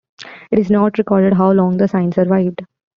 It 0.49 0.57
is 0.57 0.71
not 0.71 0.97
recorded 0.97 1.33
how 1.33 1.51
long 1.51 1.77
the 1.77 1.87
sign 1.87 2.11
survived. 2.11 2.63